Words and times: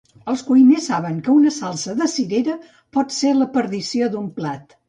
Els 0.31 0.43
cuiners 0.45 0.87
saben 0.91 1.19
que 1.27 1.31
una 1.41 1.53
salsa 1.59 1.95
de 2.01 2.09
cirera 2.15 2.57
pot 2.99 3.17
ser 3.21 3.35
la 3.43 3.51
perdició 3.59 4.13
d'un 4.17 4.31
plat. 4.41 4.77